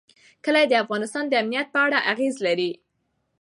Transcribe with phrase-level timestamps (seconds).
[0.45, 2.71] کلي د افغانستان د امنیت په اړه اغېز لري.